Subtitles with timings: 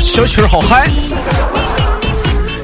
[0.00, 0.88] 小曲儿好嗨。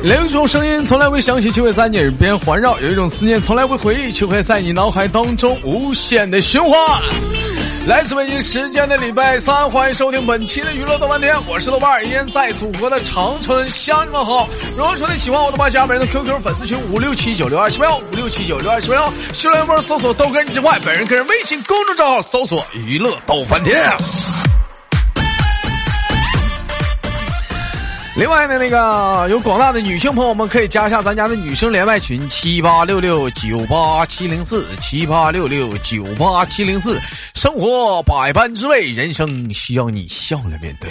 [0.03, 6.73] 另一种声音从来未响起，却会在你耳边环绕；有一种思念从来未回忆，却会在你脑海当中无限的循环。
[7.87, 14.49] 来自北京时间的礼拜三，欢迎收听本期的娱乐豆瓣天，我是豆瓣儿，依然在祖国的长春向你们好。
[14.77, 23.79] 如果说你喜欢我的话，加本人的 QQ 粉丝群五六七九六二七八幺五六七九六二七八幺，新浪微博搜索豆哥你之外，本人个人微信公众账号搜索娱乐豆翻天。
[28.21, 37.01] 另外呢，那个有广大的女性朋友们可以加一下咱家的女生连麦群七八六六九八七零四七八六六九八七零四。
[37.35, 40.91] 生活百般滋味，人生需要你笑着面对。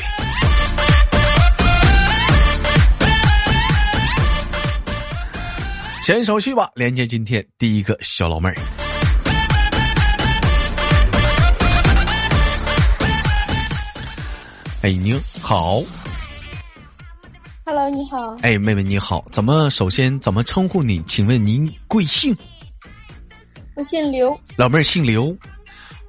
[6.03, 8.55] 先手续吧，连接今天第一个小老妹儿。
[14.81, 15.79] 哎，您好。
[17.71, 18.35] Hello，你好。
[18.41, 21.03] 哎，妹妹你好，怎么首先怎么称呼你？
[21.03, 22.35] 请问您贵姓？
[23.75, 24.35] 我姓刘。
[24.55, 25.37] 老妹儿姓刘。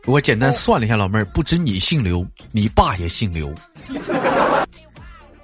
[0.07, 3.53] 我简单算了一下，老妹儿，不止你姓刘，你爸也姓刘，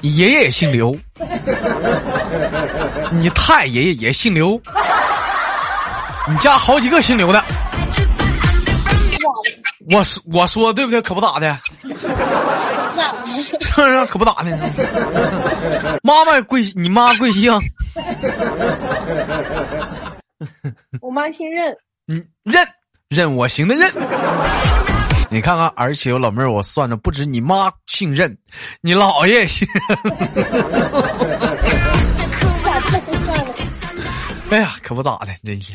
[0.00, 0.96] 你爷爷也姓刘，
[3.12, 4.58] 你太爷爷也姓刘，
[6.30, 7.44] 你家好几个姓刘的。
[9.90, 11.02] 我说我说对不对？
[11.02, 11.60] 可不咋的。
[13.60, 14.06] 是不是？
[14.06, 14.50] 可不咋的。
[16.02, 17.52] 妈妈贵，你妈贵姓？
[21.00, 21.76] 我妈姓任。
[22.08, 22.66] 嗯，任
[23.08, 23.90] 任我行的任。
[25.30, 28.36] 你看看，而且有老妹儿，我算着不止你妈姓任，
[28.80, 29.66] 你姥爷也姓。
[34.48, 35.72] 哎呀，可不咋的，真是。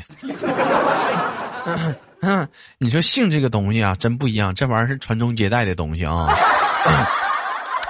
[2.22, 2.48] 嗯，
[2.80, 6.28] 你说姓这个东西啊，真不一样，这玩意儿是传宗接代的东西啊。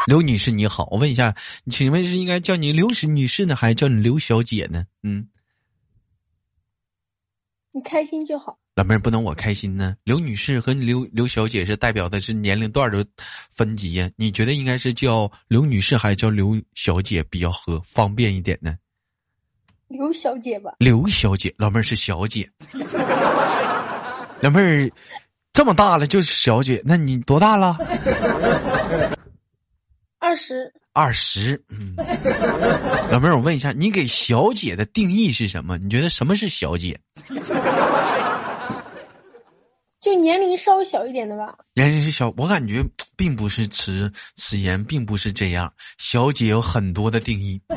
[0.08, 1.36] 刘女士你好，我问一下，
[1.70, 4.86] 请问是应该叫你刘女士呢，还是叫你刘小姐呢？
[5.04, 5.28] 嗯，
[7.72, 8.58] 你开心就好。
[8.76, 9.96] 老妹儿不能我开心呢。
[10.04, 13.06] 刘女士和刘刘小姐是代表的是年龄段的
[13.50, 18.76] 分级呀，你觉得应该是叫刘女士还是叫刘小姐比较合方便一点呢？
[19.88, 20.74] 刘小姐吧。
[20.80, 22.50] 刘小姐，老妹儿是小姐。
[24.42, 24.90] 老妹儿
[25.54, 27.78] 这么大了就是小姐，那你多大了？
[30.22, 30.72] 二十。
[30.94, 31.96] 二十，嗯。
[33.10, 35.80] 老妹儿，我问一下，你给小姐的定义是什么？
[35.80, 37.00] 你觉得什么是小姐？
[40.00, 41.56] 就年龄稍微小一点的吧。
[41.74, 42.86] 年龄是小，我感觉
[43.18, 45.74] 并不是此此言，并不是这样。
[45.98, 47.60] 小姐有很多的定义。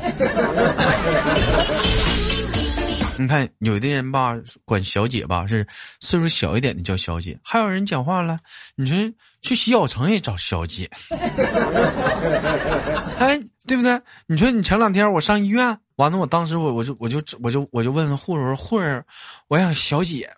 [3.18, 5.66] 你看，有的人吧，管小姐吧是
[6.00, 8.38] 岁数小一点的叫小姐，还有人讲话了，
[8.74, 8.96] 你说
[9.40, 10.90] 去洗脚城也找小姐，
[13.16, 14.00] 哎，对不对？
[14.26, 19.00] 你说你前两天我上医院，完了，我当时我我就我就我就我就问护士护士，
[19.46, 20.28] 我想小姐，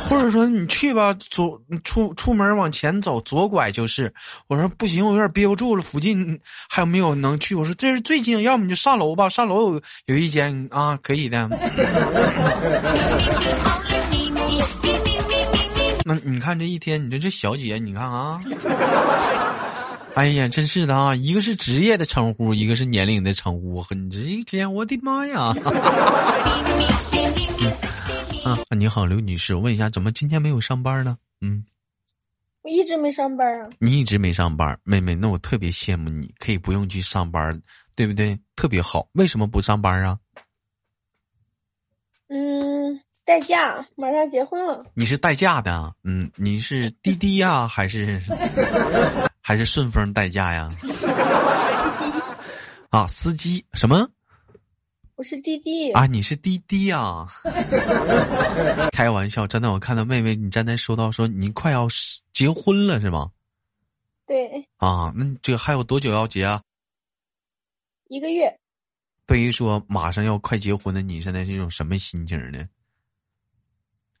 [0.00, 4.12] 护士说你去吧，左出出门往前走，左拐就是。
[4.46, 6.38] 我说不行，我有点憋不住了，附近
[6.68, 7.54] 还有没有能去？
[7.56, 11.48] 我说这是最近，要么你就上楼吧，上楼有有一间啊，可以的。
[16.04, 18.40] 那你看这一天，你说这小姐，你看啊，
[20.14, 25.54] 哎呀，真是的啊，一个是职业的称呼，一个是年龄的称呼，你这一天，我的妈呀！
[28.44, 31.16] 嗯、啊，你好，刘女士，我问一下，怎么今天没有上班呢？
[31.40, 31.64] 嗯，
[32.62, 33.68] 我一直没上班啊。
[33.78, 37.62] 你一直没上班，妹妹，那我特别羡慕你，可以不用去上班，
[37.94, 38.38] 对不对？
[38.56, 40.18] 特别好，为什么不上班啊？
[42.28, 44.84] 嗯，代驾，马上结婚了。
[44.94, 45.92] 你是代驾的啊？
[46.04, 48.20] 嗯，你是 滴滴呀，还是
[49.40, 50.68] 还是顺丰代驾呀？
[52.90, 54.08] 啊，司机什么？
[55.16, 57.26] 我是滴滴啊，你是滴滴呀？
[58.92, 61.86] 开玩笑，真的，我看到妹妹，你刚才说到说你快要
[62.32, 63.30] 结婚了是吗？
[64.26, 64.66] 对。
[64.78, 66.62] 啊，那这还有多久要结啊？
[68.08, 68.58] 一个月。
[69.26, 72.66] 对于说马上要快结婚的你，现在是一种什么心情呢？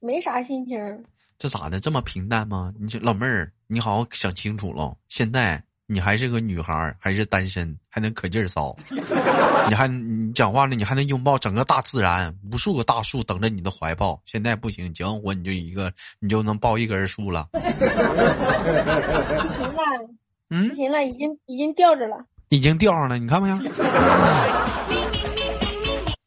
[0.00, 1.04] 没啥心情。
[1.38, 1.80] 这咋的？
[1.80, 2.72] 这么平淡吗？
[2.78, 4.92] 你这老妹儿，你好好想清楚了。
[5.06, 8.74] 现在你还是个女孩，还是单身，还能可劲儿骚。
[9.68, 14.20] 你还你讲话了，你还能拥抱整个大自然，无数个大树等着你的怀抱。
[14.26, 17.48] 现在不行，结完婚你就一个，你就能抱一根树了。
[17.52, 17.60] 不
[19.46, 19.78] 行了，
[20.50, 22.16] 嗯，不行了，已经已经吊着了。
[22.48, 23.56] 已经吊上了，你看没有？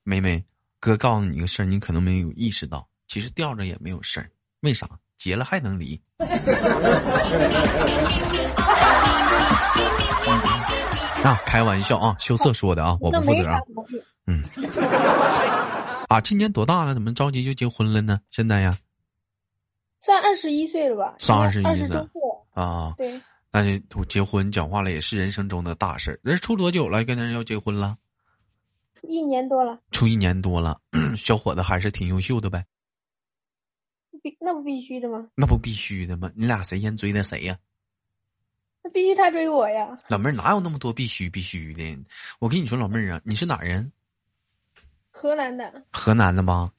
[0.03, 0.41] 妹妹，
[0.79, 4.29] 哥告诉你一个事儿，你可能没有意识到，其实吊着也没有事儿。
[4.61, 4.89] 为啥？
[5.23, 5.97] 结了还能离。
[11.23, 13.57] 啊，开玩笑啊，羞涩说的啊，我不负责啊。
[14.27, 14.43] 嗯。
[16.09, 16.93] 啊，今年多大了？
[16.93, 18.19] 怎么着急就结婚了呢？
[18.31, 18.77] 现在呀？
[20.01, 21.15] 算二十一岁了吧？
[21.19, 21.97] 算二十一岁
[22.53, 22.93] 啊。
[22.97, 23.21] 对。
[23.49, 26.19] 那就结婚讲话了，也是人生中的大事儿。
[26.21, 27.05] 人处多久了？
[27.05, 27.95] 跟人要结婚了？
[29.07, 29.79] 一年多了。
[29.91, 30.77] 处一年多了，
[31.15, 32.65] 小伙子还是挺优秀的呗。
[34.23, 35.27] 必那不必须的吗？
[35.35, 36.31] 那不必须的吗？
[36.33, 37.55] 你俩谁先追的谁呀？
[38.81, 39.99] 那必须他追我呀！
[40.07, 41.83] 老妹儿哪有那么多必须必须的？
[42.39, 43.91] 我跟你说，老妹儿啊，你是哪人？
[45.11, 45.83] 河南的。
[45.91, 46.71] 河南的吗？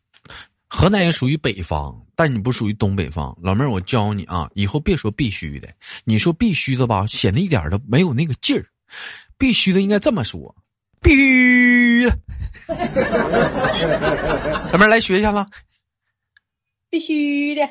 [0.68, 3.36] 河南也属于北方，但你不属于东北方。
[3.40, 5.68] 老妹儿，我教你啊，以后别说必须的，
[6.04, 8.66] 你说必须的吧，显得一点都没有那个劲儿。
[9.36, 10.54] 必须的应该这么说，
[11.00, 12.06] 必须。
[14.72, 15.50] 老妹儿来学一下子。
[16.94, 17.68] 必须的。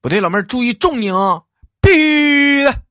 [0.00, 1.42] 不对，老妹儿注意重音啊！
[1.80, 2.82] 必须的，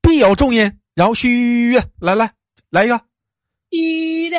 [0.00, 2.32] 必有重音，然后须，来来
[2.70, 2.98] 来一个，
[3.68, 4.38] 必须的。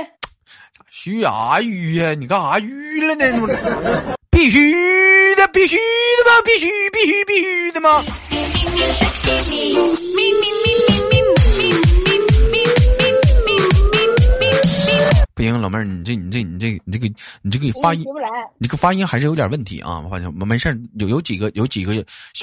[0.89, 2.15] 须啊虚呀？
[2.15, 3.23] 你干啥虚了呢？
[4.31, 6.41] 必须的，必须的吗？
[6.43, 8.03] 必须，必须，必须的吗？
[15.67, 18.05] 老妹儿，你这你这你这你这个你这个发音，
[18.57, 19.99] 你这个发音还是有点问题啊！
[19.99, 21.93] 我发现没事有有几个有几个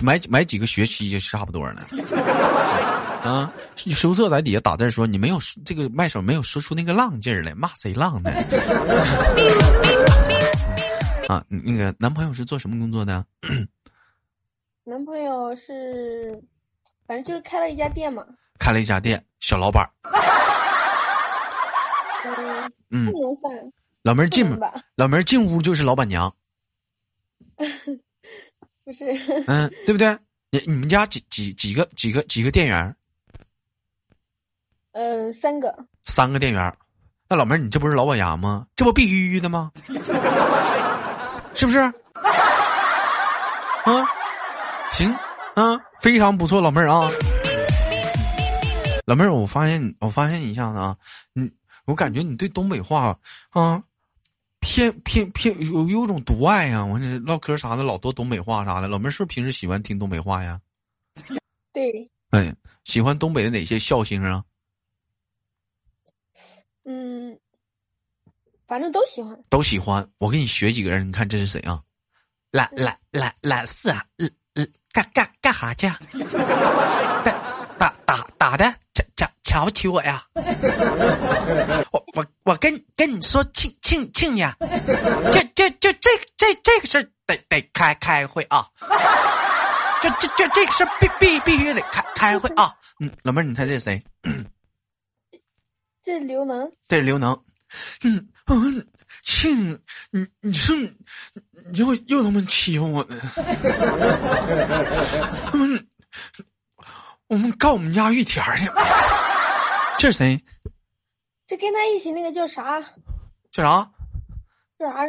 [0.03, 1.83] 买买几个学期就差不多了。
[3.25, 8.31] 啊，羞涩在底下打字说你没有这个麦手没有说出那个浪劲儿来，骂谁浪呢？
[11.27, 13.25] 啊，那个男朋友是做什么工作的？
[14.85, 16.39] 男朋友是，
[17.07, 18.23] 反正就是开了一家店嘛。
[18.59, 19.89] 开了一家店，小老板。
[22.91, 23.73] 嗯，不能算。
[24.03, 24.47] 老妹儿进，
[24.97, 26.35] 老妹儿进屋就是老板娘。
[28.85, 29.05] 不是。
[29.47, 30.19] 嗯，对不对？
[30.51, 32.95] 你你们家几几几个几个几个店员？
[34.93, 35.75] 嗯，三个。
[36.05, 36.77] 三个店员，
[37.29, 38.67] 那老妹儿你这不是老板娘吗？
[38.77, 39.73] 这不必须的吗？
[41.55, 41.79] 是不是？
[41.79, 41.93] 啊，
[44.93, 45.11] 行
[45.55, 47.09] 啊，非常不错，老妹儿啊。
[49.07, 50.97] 老妹儿，我发现我发现一下子啊，
[51.33, 51.51] 你。
[51.87, 53.19] 我感觉你对东北话
[53.51, 53.83] 啊，
[54.61, 56.85] 偏偏偏有有种独爱呀！
[56.85, 60.61] 我这唠嗑啥的老多东北话啥的，老妹儿是不是平时喜欢听东北话呀？
[61.73, 62.11] 对。
[62.31, 62.55] 哎，
[62.85, 64.43] 喜欢东北的哪些笑星啊？
[66.85, 67.39] 嗯，
[68.67, 69.39] 反正都喜欢。
[69.49, 70.09] 都喜欢。
[70.19, 71.83] 我给你学几个人，你看这是谁啊？
[72.51, 74.05] 懒懒懒懒四啊！
[74.19, 75.87] 嗯嗯，干干干哈去？
[77.25, 77.33] 打
[77.79, 78.65] 打打打的？
[78.95, 80.25] 瞧瞧瞧不起我呀？
[81.91, 84.57] 我我我跟跟你说亲亲亲家，
[85.31, 88.67] 这这这这这这个事得得开开会啊，
[90.03, 92.73] 这这这这个事必必必须得开开会啊。
[93.01, 94.03] 嗯，老妹儿，你猜这是谁？
[96.03, 96.71] 这刘能。
[96.87, 97.33] 这是刘能。
[98.05, 98.87] 嗯嗯，
[99.23, 99.79] 亲，
[100.11, 100.93] 你你说你
[101.79, 103.17] 又又他妈欺负我呢？
[105.53, 105.87] 嗯，
[107.27, 108.71] 我们告我们家玉田去。
[109.99, 110.41] 这是谁？
[111.55, 112.81] 这跟他一起那个叫啥？
[113.53, 113.89] 叫啥？
[114.77, 115.07] 叫啥？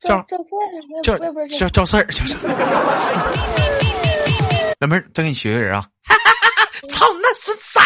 [0.00, 0.66] 叫叫四儿？
[1.04, 2.04] 叫叫叫四儿？
[2.06, 2.36] 叫啥？
[4.80, 5.88] 老妹儿，再给你学个人啊！
[6.90, 7.80] 操，那是谁？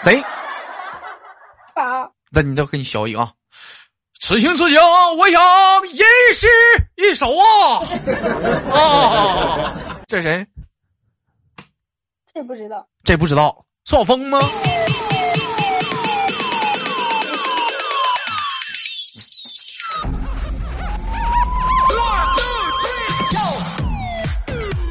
[0.00, 0.24] 谁？
[1.74, 2.10] 宝。
[2.30, 3.30] 那你再给你学一个啊！
[4.18, 4.80] 此情此景，
[5.18, 6.46] 我想吟诗
[6.96, 7.84] 一首啊！
[8.72, 10.46] 啊，这是谁？
[12.32, 12.88] 这不知道。
[13.04, 13.62] 这不知道，
[13.92, 14.38] 我疯吗？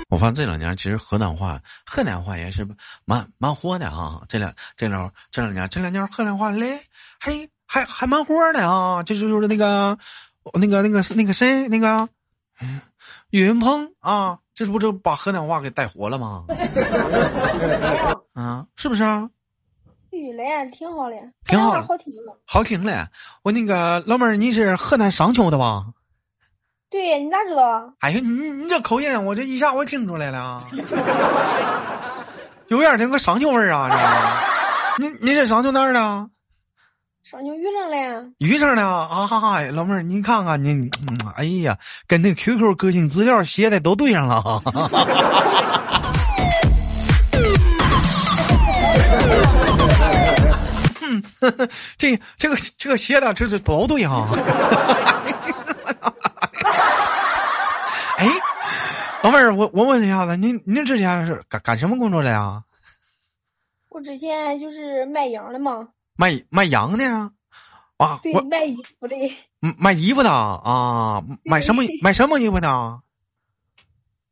[0.09, 2.67] 我发现这两年其实河南话、河南话也是
[3.05, 4.21] 蛮蛮火的啊。
[4.27, 6.79] 这两这两这两年这两年河南话嘞，
[7.19, 9.03] 还还还蛮火的啊。
[9.03, 9.95] 就是就是那个
[10.53, 12.09] 那个那个那个谁那个
[13.29, 14.39] 岳云鹏啊。
[14.55, 16.45] 这不就把河南话给带活了吗？
[18.33, 19.29] 啊，是不是啊？
[20.11, 23.05] 雨嘞，挺好的，挺好，好听了，好听嘞。
[23.43, 25.85] 我那个老妹儿，你是河南商丘的吧？
[26.89, 27.93] 对，你咋知道？
[27.99, 30.63] 哎呀，你你这口音，我这一下我听出来了，
[32.69, 33.89] 有点那个商丘味儿啊！
[34.97, 36.29] 这，你你是商丘哪儿的？
[37.25, 39.59] 上牛鱼上了，鱼上了啊哈哈！
[39.71, 40.87] 老妹儿，您看看您，
[41.35, 44.43] 哎呀，跟那个 QQ 个性资料写的都对上了。
[51.01, 51.23] 嗯，
[51.97, 54.27] 这这个这个写的这是都对哈。
[58.19, 58.29] 哎，
[59.23, 62.61] 老妹儿，我我问一下子，您您之前是干干什么工作的呀？
[63.89, 65.87] 我之前就是卖羊的嘛。
[66.15, 67.31] 卖卖羊的呀？
[67.97, 69.15] 啊，我，卖衣服的。
[69.79, 71.23] 卖衣服的啊？
[71.43, 72.99] 买什么买什么衣服的？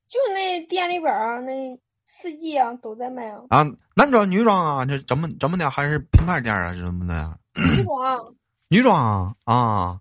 [0.07, 3.39] 就那店里边儿那四季啊都在卖啊。
[3.49, 4.85] 啊，男装女装啊？
[4.85, 5.69] 这怎么怎么的？
[5.69, 6.73] 还是品牌店啊？
[6.75, 7.37] 怎么的？
[7.55, 8.35] 女装。
[8.67, 9.99] 女装啊？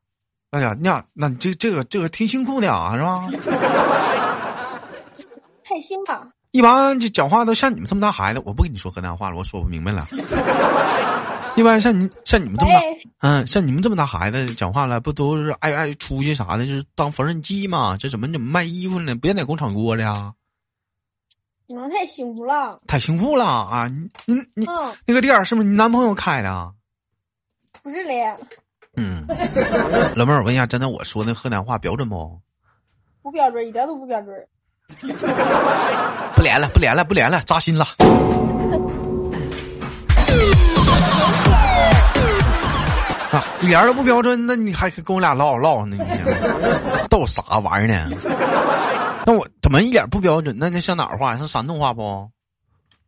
[0.50, 3.28] 哎呀，那那这这个这个挺辛苦的啊，是吧？
[5.64, 6.28] 太辛吧。
[6.50, 10.06] 一般就讲话都像你们这么大孩子，我不跟你说河南话了，我说不明白了。
[11.54, 12.80] 一般像你像你们这么大，
[13.20, 17.96] 嗯，像你们这么大孩子讲话了，不都是爱爱出去啥的，就是当缝纫机嘛？
[17.96, 19.14] 这怎么怎么卖衣服呢？
[19.14, 20.32] 不也在工厂过的呀？
[21.74, 22.78] 啊太辛苦了。
[22.86, 23.88] 太辛苦了啊！
[23.88, 24.66] 你你你，
[25.06, 26.72] 那个店是不是你男朋友开的？
[27.82, 28.24] 不是嘞。
[28.96, 29.26] 嗯，
[30.14, 32.38] 老妹儿，我问一下，真的我说那河南话标准不？
[33.22, 34.34] 不标准，一点都不标准。
[36.36, 37.86] 不连了，不连了，不连了，扎心了。
[43.32, 45.96] 啊，一点都不标准，那你还跟我俩唠唠呢？
[45.96, 48.16] 你逗啥玩意儿呢？
[49.24, 50.54] 那我怎么一点不标准？
[50.58, 51.36] 那那像哪儿话？
[51.36, 52.30] 像山东话不？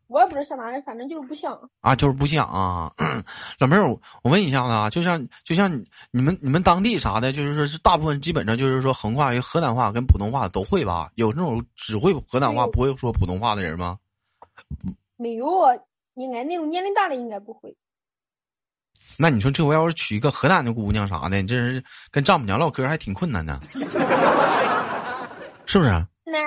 [0.07, 2.91] 我也不知道像哪里，反正就是不像啊，就是不像啊。
[3.59, 3.87] 老妹儿，
[4.23, 11.09] 我问一下子啊，就像就像你们你们当地啥的，就是说是大部分基本上就是说横跨于河南话跟普通话都会吧？
[11.15, 13.97] 有那种只会河南话不会说普通话的人吗？
[15.17, 15.73] 没有啊，
[16.13, 17.75] 应该那种年龄大的应该不会。
[19.17, 23.59] 那你说这我要是娶一个河南的姑娘啥的，你这人跟丈母娘唠嗑还挺困难的，
[25.65, 25.89] 是不是？
[26.25, 26.39] 那，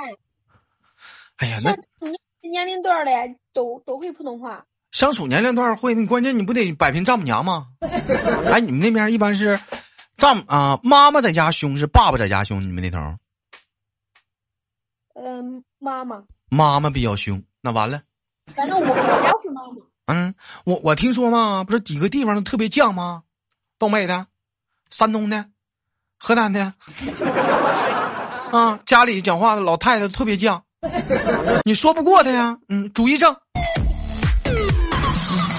[1.37, 1.75] 哎呀，那。
[2.41, 3.13] 年龄段的
[3.53, 7.67] 都都会普通话，相处年龄段会，你关键你不得摆平丈母娘吗？
[8.51, 9.61] 哎，你们那边一般是
[10.17, 12.63] 丈啊妈妈在家凶，是爸爸在家凶？
[12.63, 12.99] 你们那头？
[15.15, 16.25] 嗯，妈妈。
[16.49, 18.01] 妈妈比较凶，那完了。
[18.55, 19.75] 反正我我家是妈妈。
[20.09, 20.35] 嗯，
[20.65, 23.23] 我我听说嘛，不是几个地方都特别犟吗？
[23.79, 24.27] 东北的、
[24.91, 25.45] 山东的、
[26.19, 26.73] 河南的，
[28.51, 30.61] 啊，家里讲话的老太太特别犟。
[31.65, 33.37] 你说不过他呀，嗯，主意正。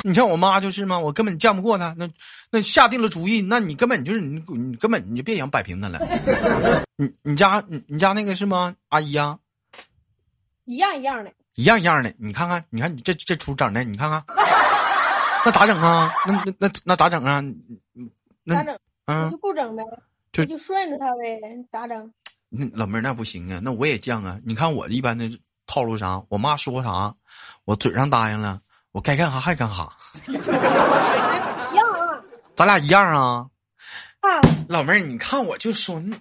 [0.03, 1.93] 你像我妈就是嘛，我根本犟不过她。
[1.97, 2.09] 那
[2.49, 5.99] 那下定了主意，那你根本就是你，你根本你就别想摆平他了。
[6.95, 8.73] 你你家你你家那个是吗？
[8.87, 9.37] 阿姨呀，
[10.65, 12.13] 一样一样的，一样一样的。
[12.17, 14.23] 你看看，你看你这这出整的，你看看，
[15.45, 16.11] 那咋整啊？
[16.25, 17.43] 那那那那咋整啊？
[18.43, 18.79] 那咋整？
[19.05, 19.83] 嗯，就不整呗，
[20.31, 21.39] 就就顺着他呗，
[21.71, 22.13] 咋整？
[22.49, 24.39] 那老妹儿那不行啊，那我也犟啊！
[24.43, 25.29] 你看我一般的
[25.65, 27.13] 套路啥，我妈说啥，
[27.65, 28.59] 我嘴上答应了，
[28.91, 29.87] 我该干啥还干啥。
[30.27, 30.33] 一
[31.75, 32.21] 样啊，
[32.55, 33.47] 咱俩一样啊。
[34.21, 36.13] 啊，老妹儿，你看我就说，你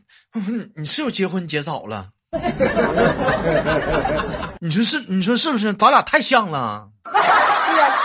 [0.76, 2.10] 你是不是结婚结早了？
[4.60, 5.00] 你说是？
[5.08, 5.72] 你说是不是？
[5.74, 6.88] 咱俩太像了。
[7.04, 7.98] 对呀，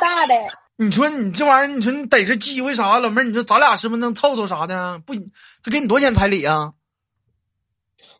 [0.00, 0.34] 大的。
[0.76, 4.98] 你说你这玩意儿，你说你逮着机会啥，老妹儿，你说咱俩是不是能凑凑啥的？
[5.00, 5.14] 不，
[5.62, 6.72] 他给你多少钱彩礼啊？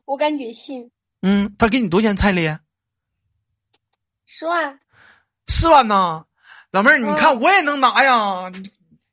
[0.05, 0.91] 我感觉信。
[1.23, 2.57] 嗯，他给你多少钱彩礼？
[4.27, 4.79] 十万。
[5.47, 6.25] 四万呢？
[6.71, 8.53] 老妹儿，你看我也能拿呀。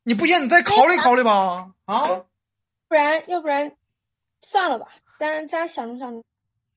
[0.03, 1.67] 你不行，你再考虑考虑吧。
[1.85, 2.01] 啊？
[2.87, 3.71] 不然，要不然
[4.41, 4.87] 算了吧，
[5.19, 6.23] 咱咱想着想着。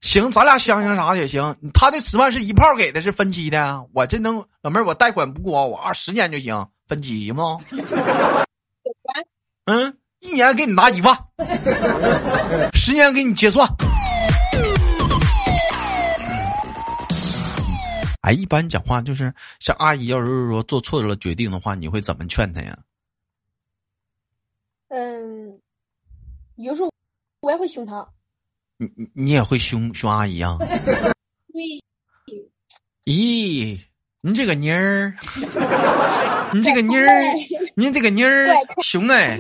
[0.00, 1.57] 行，咱俩想想啥的也行。
[1.75, 3.87] 他的十万是一炮给的，是分期的。
[3.93, 7.59] 我这能，老妹儿，我贷款不过，我二十年就行，分期行吗？
[9.67, 11.17] 嗯，一年给你拿一万，
[12.73, 13.69] 十年给你结算。
[18.23, 22.76] 哎，一般讲话就是像阿姨，要是说做错了决定的话，你会怎么劝她呀？
[24.88, 25.61] 嗯，
[26.57, 26.89] 有时候
[27.40, 28.09] 我也会凶他。
[28.76, 30.56] 你你你也会凶凶阿姨啊？
[33.04, 33.80] 咦，
[34.20, 35.14] 你这个妮儿，
[36.54, 37.23] 你这个妮儿，
[37.75, 38.49] 你这个妮儿
[38.82, 39.38] 凶哎！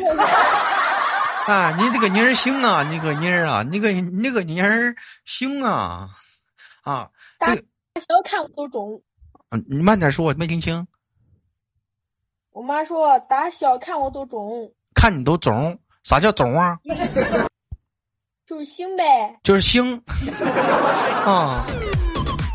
[1.46, 2.82] 啊，你这个妮儿凶啊！
[2.84, 6.10] 你个妮儿啊，你个你个妮儿凶啊！
[6.82, 7.62] 啊，大小
[8.24, 9.02] 看我都中。
[9.50, 10.86] 嗯，你慢点说，我没听清。
[12.50, 14.72] 我妈说打小看我都中。
[14.94, 15.78] 看你都中？
[16.02, 16.78] 啥叫中啊？
[18.50, 19.96] 就是星呗，就是星
[21.24, 21.64] 啊，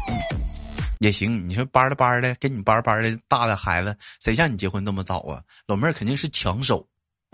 [0.99, 1.47] 也行。
[1.47, 5.41] 你说班的班的，跟你班班的大的孩子，谁像你结婚那么早啊？
[5.67, 6.85] 老妹儿肯定是抢手。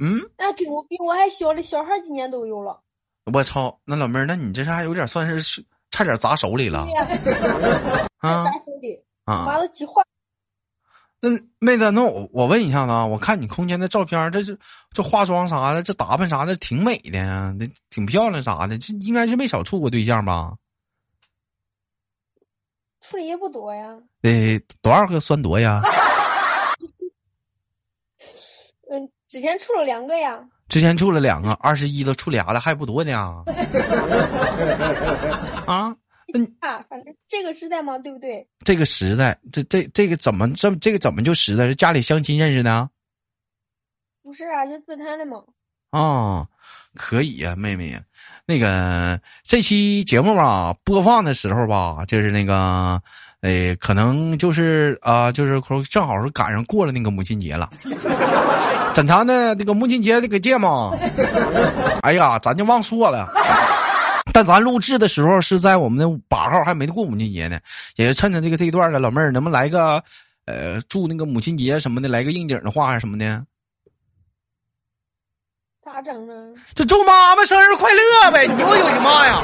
[0.00, 2.80] 嗯，那给我比我还小的小孩，今年都有了。
[3.32, 6.80] 我操，那老妹儿，那你这是还有点算是差点砸手里了。
[8.18, 10.02] 啊， 砸手里，啊，完了急坏。
[11.30, 14.58] 那妹子，那我我问一下子啊，我看你空间的照片，这是
[14.92, 20.52] 这化妆啥的，这打扮啥的，挺美的呀，那挺漂亮啥的，这应该是没少处过对象吧？
[23.00, 23.96] 处的也不多呀。
[24.20, 25.80] 得，多少个算多呀？
[28.90, 30.46] 嗯，之前处了两个呀。
[30.68, 33.44] 之前处了两个，二十一都处俩了，还不多呢。
[35.66, 35.94] 啊？
[36.60, 38.46] 啊，反正这个时代嘛，对不对？
[38.64, 41.66] 这个时代，这这这个怎么这这个怎么就时代？
[41.66, 42.88] 是家里相亲认识的？
[44.22, 45.42] 不是啊，就自探的嘛。
[45.90, 46.46] 啊，
[46.96, 47.96] 可以呀，妹妹。
[48.46, 53.00] 那个这期节目吧，播放的时候吧，就是那个，
[53.42, 57.70] 哎，可能就是啊，就是正好是赶上过了那个母亲节了。
[58.94, 60.90] 正常的那个母亲节那个节嘛，
[62.02, 63.32] 哎呀，咱就忘说了。
[64.34, 67.60] 但咱录制的时候是在我们的八号，还没过母亲节呢，
[67.94, 68.98] 也是趁着这个这一段了。
[68.98, 70.02] 老妹儿，能不能来个，
[70.46, 73.46] 呃，祝那个母亲节什么的，来个应景的话什么的？
[75.84, 76.34] 咋整啊？
[76.74, 78.48] 就祝妈妈生日快乐呗！
[78.48, 79.40] 你我有的妈呀！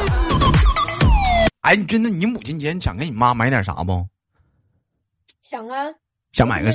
[1.61, 4.05] 哎，你真的，你母亲节你想给你妈买点啥不？
[5.41, 5.87] 想啊。
[6.33, 6.73] 想买个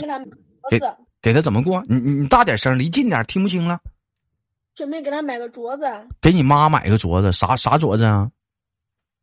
[0.70, 0.80] 给
[1.22, 1.84] 给他怎么过？
[1.90, 3.78] 你你大点声，离近点，听不清了。
[4.76, 5.86] 准备给他买个镯子，
[6.22, 8.30] 给你妈买个镯子，啥啥镯子啊？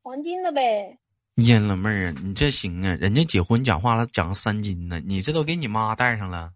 [0.03, 0.99] 黄金的呗。
[1.37, 2.97] 呀，老妹儿啊，你这行啊？
[2.97, 6.51] 人家结婚讲话了，讲三金呢，你这都给你妈戴上了。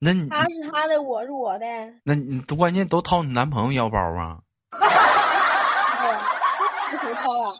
[0.00, 1.66] 那你他是他的，我是我的。
[2.02, 4.40] 那你关键都掏你男朋友腰包啊？
[6.90, 7.54] 不谁掏啊？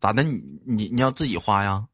[0.00, 0.22] 咋的？
[0.22, 1.86] 你你你要自己花呀？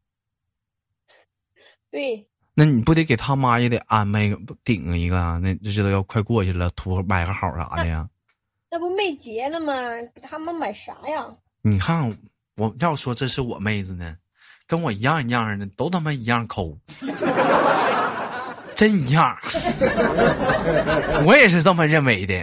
[1.91, 2.29] 对。
[2.59, 4.35] 那你不得给他妈也得安排
[4.65, 5.39] 顶一个啊？
[5.43, 8.09] 那这都要快过去了，图买个好啥的呀？
[8.71, 9.75] 那不没结了吗？
[10.15, 11.27] 给他妈买啥呀？
[11.61, 12.17] 你看，
[12.57, 14.17] 我要说这是我妹子呢，
[14.67, 16.79] 跟我一样一样的，都他妈一样抠，
[18.75, 19.37] 真一样。
[21.27, 22.43] 我也是这么认为的。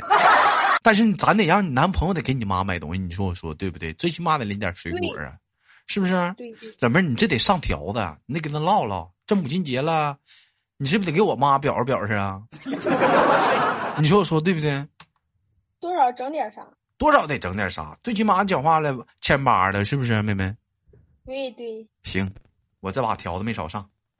[0.83, 3.91] 但是咱得让你男朋友得给你妈买东西，你说我说对不对？
[3.93, 5.33] 最起码得拎点水果啊，
[5.87, 6.13] 是不是？
[6.77, 9.09] 老妹儿，你这得上条子，你得跟他唠唠。
[9.25, 10.17] 这母亲节了，
[10.77, 12.41] 你是不是得给我妈表示表示啊？
[13.97, 14.85] 你说我说对不对？
[15.79, 16.61] 多少整点啥？
[16.97, 17.97] 多少得整点啥？
[18.03, 20.53] 最起码讲话了千八的，是不是妹妹？
[21.25, 21.87] 对对。
[22.03, 22.29] 行，
[22.81, 23.89] 我这把条子没少上。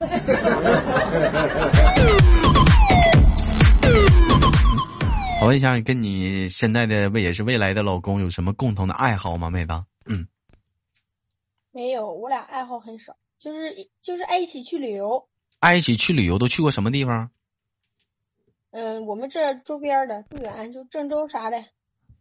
[5.40, 9.72] 我问一下，跟你现在的未也是未来的老公有什么共同的爱好吗，妹子？
[10.06, 10.26] 嗯。
[11.72, 13.14] 没有，我俩爱好很少。
[13.44, 15.28] 就是就是爱一起去旅游，
[15.58, 17.30] 爱一起去旅游都去过什么地方？
[18.70, 21.62] 嗯，我们这周边的不远，就郑州啥的。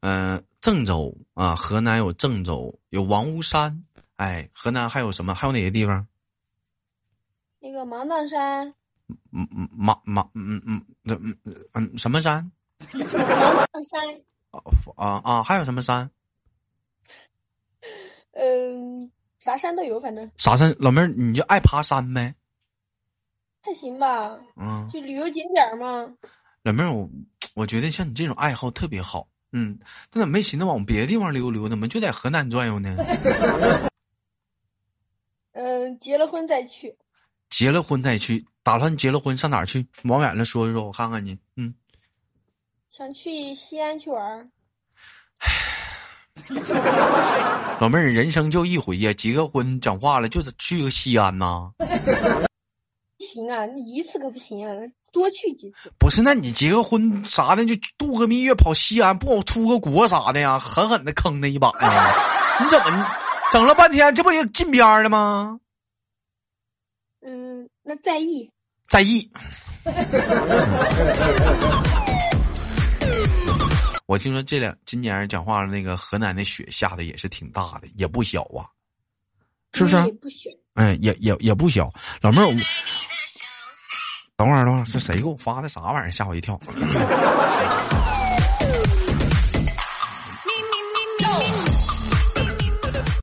[0.02, 3.86] 嗯，郑州啊，河南有郑州，有王屋山。
[4.18, 5.34] 哎，河南还有什么？
[5.34, 6.06] 还有哪些地方？
[7.60, 8.74] 那个芒砀山。
[9.32, 12.52] 嗯嗯芒芒嗯嗯嗯嗯嗯什么山？
[12.92, 14.22] 芒砀山。
[14.98, 15.42] 啊啊！
[15.42, 16.12] 还有什么山？
[18.34, 19.10] 嗯。
[19.44, 22.34] 啥山都有，反正啥山，老妹儿你就爱爬山呗，
[23.62, 26.16] 还行吧，嗯，就旅游景点嘛。
[26.62, 27.10] 老妹儿，我
[27.54, 29.78] 我觉得像你这种爱好特别好，嗯，
[30.14, 31.68] 那怎么没寻思往别的地方溜溜？
[31.68, 32.96] 怎么就在河南转悠呢？
[35.52, 36.96] 嗯，结了婚再去。
[37.50, 39.86] 结了婚再去，打算结了婚上哪儿去？
[40.06, 41.76] 往远了说一说，我看看你，嗯，
[42.88, 44.50] 想去西安去玩。
[47.80, 51.72] 老妹儿，人生就一回呀，结个婚，讲话了就是去个西安呐。
[51.78, 54.74] 不行啊，一次可不行啊，
[55.12, 55.92] 多去几次。
[55.98, 60.60] 不是，那你结个婚啥的，就度个蜜月跑西安，不好出个国啥的呀？
[60.60, 62.60] 狠狠的坑他一把呀！
[62.64, 63.08] 你怎么
[63.52, 65.60] 整了半天，这不也近边儿了吗？
[67.26, 68.50] 嗯，那在意，
[68.90, 69.30] 在意。
[74.06, 78.68] 我听说这两今年讲话那个河南的雪下的也是挺大的，也不小啊，
[79.74, 79.96] 是不是？
[80.14, 80.50] 不小。
[80.74, 81.92] 哎，也也也不小。
[82.22, 82.48] 老妹儿，
[84.36, 86.12] 等会儿等会儿，是谁给我发的啥玩意儿？
[86.12, 86.60] 吓我一跳。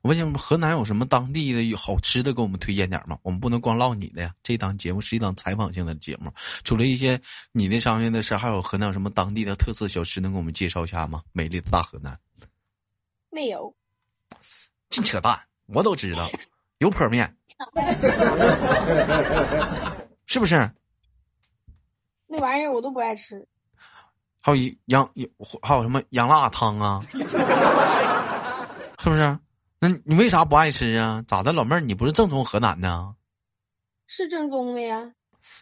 [0.01, 3.15] 我问你，河南有什么当地的好吃的，给我们推荐点吗？
[3.21, 4.33] 我们不能光唠你的呀。
[4.41, 6.33] 这档节目是一档采访性的节目，
[6.63, 11.21] 除了一些你的商业的事，还有河南有什么当地的特色小吃，能给我们介绍一下吗？
[11.33, 12.17] 美丽的大河南，
[13.29, 13.75] 没有，
[14.89, 16.27] 净扯淡，我都知道，
[16.79, 17.37] 油泼面，
[20.25, 20.71] 是不是？
[22.25, 23.47] 那玩意儿我都不爱吃。
[24.41, 25.29] 还有羊有
[25.61, 26.99] 还有什么羊辣汤啊？
[28.97, 29.37] 是不是？
[29.83, 31.23] 那你为啥不爱吃啊？
[31.27, 33.15] 咋的，老妹儿，你不是正宗河南的？
[34.05, 35.11] 是正宗的呀。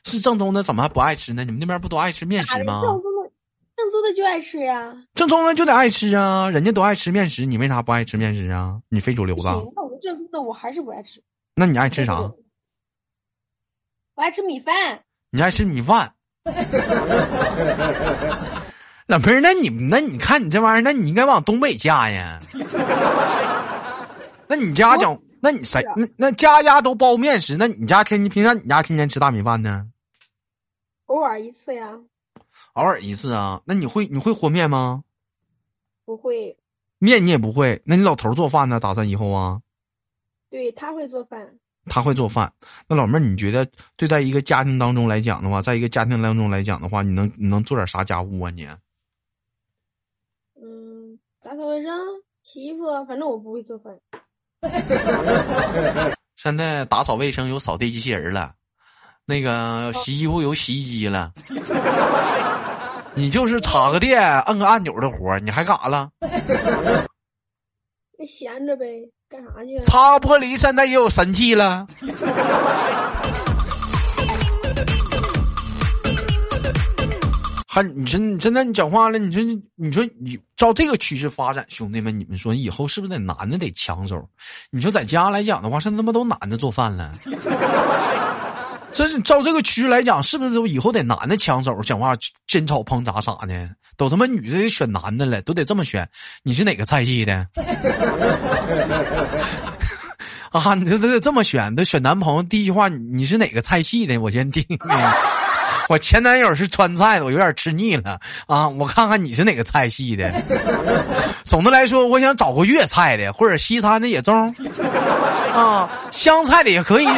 [0.03, 1.45] 是正宗的，怎么还不爱吃呢？
[1.45, 2.81] 你们那边不都爱吃面食吗？
[2.81, 3.31] 正宗的，
[3.77, 4.93] 正宗的就爱吃啊。
[5.15, 8.81] 正宗的就得爱吃啊，人家都爱吃面食，你为啥不爱吃面食啊？
[8.89, 9.43] 你非主流的。
[9.73, 11.23] 那我正宗的我还是不爱吃。
[11.55, 12.19] 那你爱吃啥？
[14.15, 14.99] 我爱吃米饭。
[15.29, 16.13] 你爱吃米饭？
[19.07, 22.37] 老妹儿，那你那你看你这玩意儿，那你应该往东北嫁呀。
[24.49, 25.79] 那你家讲，那你谁？
[25.95, 29.87] 那那家家都包面食，那你家天天平常你家天天吃大米饭呢？
[31.05, 31.99] 偶尔一次呀。
[32.73, 33.61] 偶尔一次啊？
[33.65, 35.03] 那你会你会和面吗？
[36.03, 36.57] 不会。
[36.97, 37.79] 面你也不会？
[37.85, 38.79] 那你老头做饭呢？
[38.79, 39.61] 打算以后啊？
[40.49, 41.59] 对他会做饭。
[41.85, 42.51] 他会做饭。
[42.87, 48.49] 那老妹儿，你觉得对待一个家庭当中来讲的话，在一个家庭当中来讲的话，你能你能做点啥家务啊？
[48.49, 48.67] 你？
[50.59, 51.91] 嗯，打扫卫生、
[52.41, 53.99] 洗衣服，反正我不会做饭。
[56.35, 58.51] 现在打扫卫生有扫地机器人了，
[59.25, 61.31] 那个洗衣服有洗衣机了，
[63.15, 66.09] 你就是插个电、按个按钮的活你还干啥了？
[68.25, 68.85] 闲着呗，
[69.29, 69.79] 干啥去？
[69.83, 71.87] 擦玻璃现在也有神器了。
[77.81, 79.43] 你说你现在你讲话了，你说
[79.75, 84.27] 你说你照这个趋势发展，兄弟们，你们说以后是不是得男的得抢手？
[84.71, 87.11] 你说在家来讲的话，现在他妈都男的做饭了。
[88.91, 91.79] 这是照这个趋势来讲，是不是都以后得男的抢手？
[91.81, 92.15] 讲话
[92.47, 96.09] 煎炒烹炸啥的，都他妈女的得选男的了，都得这么选。
[96.43, 97.47] 你是哪个菜系的？
[100.51, 102.41] 啊，你这都得这么选，得选男朋友。
[102.41, 104.17] 第一句话，你是哪个菜系的？
[104.17, 104.65] 我先听。
[105.87, 108.67] 我前男友是川菜的，我有点吃腻了啊！
[108.67, 110.31] 我看看你是哪个菜系的。
[111.43, 114.53] 总的来说，我想找个粤菜的，或者西餐的也中
[115.53, 117.07] 啊，湘菜的也可以。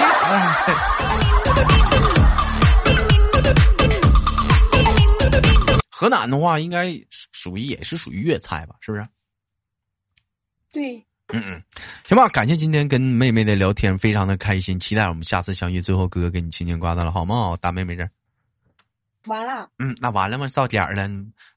[5.89, 6.89] 河南的话，应该
[7.31, 8.75] 属于也是属于粤菜吧？
[8.81, 9.05] 是不是？
[10.71, 11.03] 对。
[11.33, 11.63] 嗯嗯，
[12.05, 15.79] 行吧，感谢今天跟妹妹的聊天，非常的开心，期待我们下次相遇。
[15.79, 17.55] 最后，哥哥给你轻轻挂断了，好吗？
[17.61, 18.09] 大妹妹这。
[19.25, 20.49] 完了，嗯，那完了吗？
[20.53, 21.03] 到点儿了，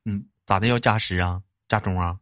[0.05, 0.66] 嗯，咋的？
[0.66, 1.40] 要加时啊？
[1.68, 2.14] 加钟啊？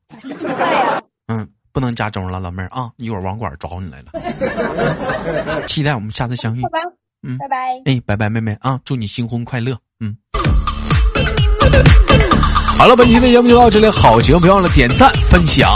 [1.27, 5.67] 嗯，不能加钟了，老妹儿啊，一会儿网管找你来了。
[5.67, 6.63] 期待我们下次相遇。
[6.63, 6.81] 拜拜，
[7.23, 7.57] 嗯，拜拜。
[7.85, 9.77] 哎，拜拜，妹妹啊，祝你新婚快乐。
[10.01, 10.17] 嗯。
[12.79, 15.69] 好了，本期的节目就到这里，好节目别忘了点赞分享。